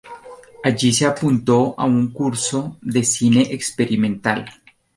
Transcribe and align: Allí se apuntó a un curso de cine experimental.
Allí 0.63 0.91
se 0.93 1.05
apuntó 1.05 1.75
a 1.77 1.85
un 1.85 2.11
curso 2.11 2.79
de 2.81 3.03
cine 3.03 3.43
experimental. 3.51 4.45